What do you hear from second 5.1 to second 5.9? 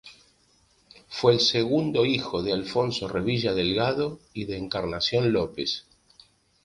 López.